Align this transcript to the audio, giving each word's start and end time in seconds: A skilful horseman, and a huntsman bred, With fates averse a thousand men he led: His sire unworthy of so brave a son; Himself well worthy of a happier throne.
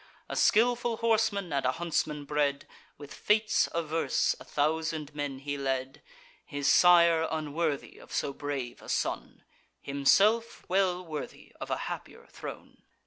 A 0.27 0.35
skilful 0.35 0.97
horseman, 0.97 1.53
and 1.53 1.63
a 1.63 1.73
huntsman 1.73 2.25
bred, 2.25 2.67
With 2.97 3.13
fates 3.13 3.69
averse 3.71 4.35
a 4.39 4.43
thousand 4.43 5.13
men 5.13 5.37
he 5.37 5.59
led: 5.59 6.01
His 6.43 6.67
sire 6.67 7.27
unworthy 7.29 7.99
of 7.99 8.11
so 8.11 8.33
brave 8.33 8.81
a 8.81 8.89
son; 8.89 9.43
Himself 9.79 10.67
well 10.67 11.05
worthy 11.05 11.53
of 11.61 11.69
a 11.69 11.77
happier 11.85 12.25
throne. 12.31 12.81